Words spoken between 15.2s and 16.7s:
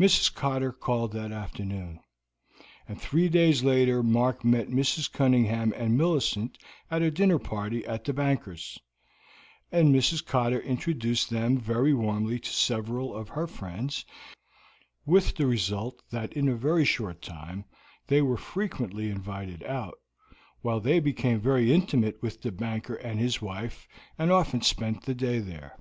the result that in a